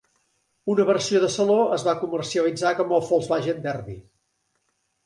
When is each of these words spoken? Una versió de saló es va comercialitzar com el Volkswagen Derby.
Una 0.73 0.85
versió 0.87 1.21
de 1.25 1.29
saló 1.35 1.59
es 1.77 1.85
va 1.89 1.95
comercialitzar 2.01 2.73
com 2.81 2.97
el 2.99 3.07
Volkswagen 3.13 3.63
Derby. 3.69 4.01